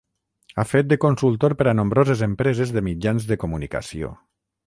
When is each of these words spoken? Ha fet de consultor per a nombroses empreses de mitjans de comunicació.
Ha 0.61 0.63
fet 0.69 0.87
de 0.93 0.97
consultor 1.03 1.55
per 1.59 1.67
a 1.73 1.75
nombroses 1.81 2.25
empreses 2.29 2.73
de 2.77 2.85
mitjans 2.89 3.31
de 3.33 3.39
comunicació. 3.47 4.13